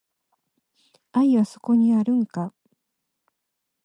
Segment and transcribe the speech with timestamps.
[1.11, 2.55] 愛はそこにあるんか